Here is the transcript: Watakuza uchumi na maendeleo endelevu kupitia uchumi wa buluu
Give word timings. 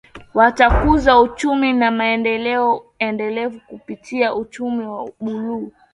Watakuza 0.33 1.19
uchumi 1.19 1.73
na 1.73 1.91
maendeleo 1.91 2.85
endelevu 2.99 3.61
kupitia 3.67 4.35
uchumi 4.35 4.85
wa 4.85 5.11
buluu 5.21 5.71